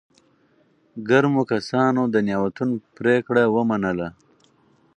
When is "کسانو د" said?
1.51-2.15